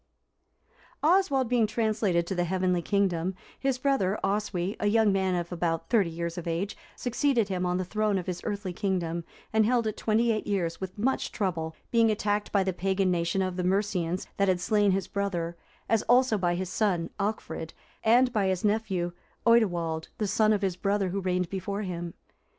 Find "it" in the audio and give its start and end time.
9.85-9.95